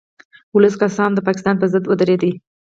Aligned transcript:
ولس 0.55 0.75
که 0.79 0.87
څه 0.95 1.01
هم 1.05 1.11
د 1.15 1.19
پاکستان 1.27 1.55
په 1.59 1.65
ضد 1.71 1.83
ودرید 1.87 2.21